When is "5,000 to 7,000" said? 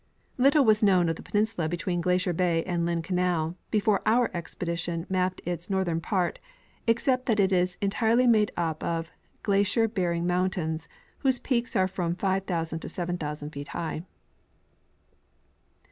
12.15-13.51